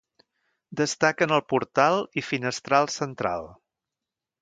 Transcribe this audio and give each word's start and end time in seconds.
Destaquen 0.81 1.35
el 1.37 1.45
portal 1.53 2.01
i 2.23 2.25
finestral 2.31 2.93
central. 2.99 3.51